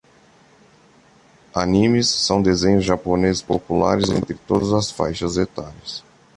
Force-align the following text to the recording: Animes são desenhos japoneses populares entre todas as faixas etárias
Animes 1.53 2.07
são 2.09 2.41
desenhos 2.41 2.83
japoneses 2.83 3.43
populares 3.43 4.09
entre 4.09 4.33
todas 4.33 4.73
as 4.73 4.89
faixas 4.89 5.37
etárias 5.37 6.03